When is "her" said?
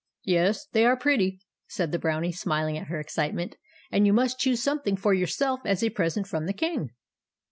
2.87-2.99